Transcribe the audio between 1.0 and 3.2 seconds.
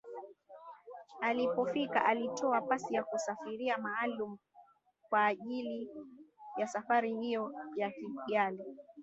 Alipofika alitoa pasi ya